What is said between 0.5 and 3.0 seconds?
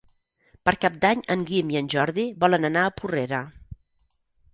Per Cap d'Any en Guim i en Jordi volen anar a